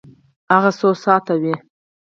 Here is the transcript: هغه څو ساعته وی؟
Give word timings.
هغه 0.53 0.71
څو 0.79 0.89
ساعته 1.03 1.33
وی؟ 1.41 1.53